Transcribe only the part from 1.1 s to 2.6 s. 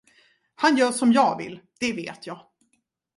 jag vill, det vet jag.